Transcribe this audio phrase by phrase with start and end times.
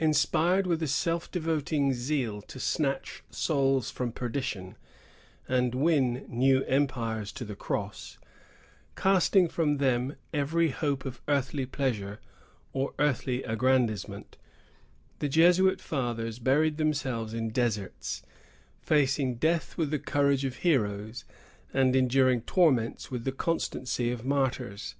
[0.00, 4.76] Inspired with a self devoting zeal to snatch souls from perdition,
[5.46, 8.18] and win new empires to the cross;
[8.96, 12.18] casting from them every hope of earthly pleasure
[12.72, 14.36] or earthly aggrandizement,
[15.20, 18.22] the Jesuit fathers buried themselves in deserts,
[18.80, 21.24] facing death with the courage of heroes,
[21.72, 24.96] and enduring torments with the constancy of martyrs.